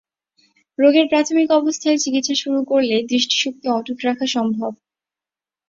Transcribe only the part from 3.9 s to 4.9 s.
রাখা সম্ভব।